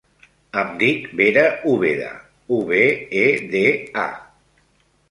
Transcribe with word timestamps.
Em 0.61 0.71
dic 0.83 1.05
Vera 1.19 1.43
Ubeda: 1.73 2.09
u, 2.59 2.63
be, 2.73 2.83
e, 3.23 3.29
de, 3.55 3.65
a. 4.09 4.09